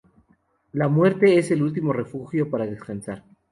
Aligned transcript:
La 0.71 0.87
muerte 0.87 1.37
es 1.37 1.51
el 1.51 1.61
último 1.61 1.93
refugio 1.93 2.49
para 2.49 2.65
descansar. 2.65 3.23